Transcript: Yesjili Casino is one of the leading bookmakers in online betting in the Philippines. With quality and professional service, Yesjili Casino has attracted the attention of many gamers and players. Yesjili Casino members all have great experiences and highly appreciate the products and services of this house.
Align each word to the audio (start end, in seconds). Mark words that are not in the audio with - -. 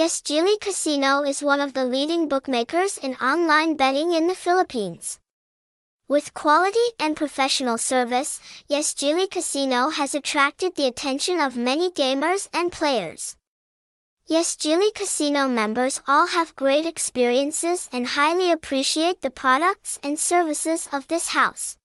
Yesjili 0.00 0.58
Casino 0.58 1.22
is 1.24 1.42
one 1.42 1.60
of 1.60 1.74
the 1.74 1.84
leading 1.84 2.26
bookmakers 2.26 2.96
in 2.96 3.14
online 3.16 3.76
betting 3.76 4.14
in 4.14 4.28
the 4.28 4.34
Philippines. 4.34 5.18
With 6.08 6.32
quality 6.32 6.88
and 6.98 7.14
professional 7.14 7.76
service, 7.76 8.40
Yesjili 8.70 9.30
Casino 9.30 9.90
has 9.90 10.14
attracted 10.14 10.74
the 10.74 10.86
attention 10.86 11.38
of 11.38 11.54
many 11.54 11.90
gamers 11.90 12.48
and 12.54 12.72
players. 12.72 13.36
Yesjili 14.26 14.94
Casino 14.94 15.46
members 15.46 16.00
all 16.08 16.28
have 16.28 16.56
great 16.56 16.86
experiences 16.86 17.90
and 17.92 18.06
highly 18.06 18.50
appreciate 18.50 19.20
the 19.20 19.30
products 19.30 19.98
and 20.02 20.18
services 20.18 20.88
of 20.94 21.08
this 21.08 21.28
house. 21.36 21.76